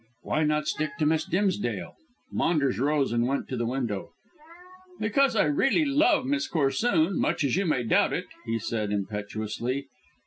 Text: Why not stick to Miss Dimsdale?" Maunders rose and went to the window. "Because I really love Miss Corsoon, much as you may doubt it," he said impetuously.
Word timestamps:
Why 0.23 0.43
not 0.45 0.65
stick 0.65 0.97
to 0.97 1.05
Miss 1.05 1.25
Dimsdale?" 1.25 1.93
Maunders 2.31 2.79
rose 2.79 3.11
and 3.11 3.27
went 3.27 3.47
to 3.49 3.55
the 3.55 3.67
window. 3.67 4.13
"Because 4.99 5.35
I 5.35 5.43
really 5.45 5.85
love 5.85 6.25
Miss 6.25 6.47
Corsoon, 6.47 7.19
much 7.19 7.43
as 7.43 7.55
you 7.55 7.67
may 7.67 7.83
doubt 7.83 8.11
it," 8.13 8.25
he 8.47 8.57
said 8.57 8.91
impetuously. 8.91 9.85